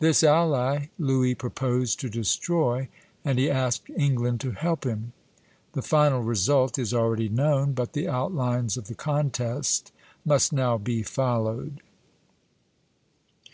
This 0.00 0.22
ally 0.22 0.88
Louis 0.98 1.34
proposed 1.34 1.98
to 2.00 2.10
destroy, 2.10 2.88
and 3.24 3.38
he 3.38 3.48
asked 3.48 3.88
England 3.96 4.42
to 4.42 4.50
help 4.50 4.84
him. 4.84 5.14
The 5.72 5.80
final 5.80 6.20
result 6.20 6.78
is 6.78 6.92
already 6.92 7.30
known, 7.30 7.72
but 7.72 7.94
the 7.94 8.06
outlines 8.06 8.76
of 8.76 8.88
the 8.88 8.94
contest 8.94 9.90
must 10.26 10.52
now 10.52 10.76
be 10.76 11.02
followed. 11.02 11.80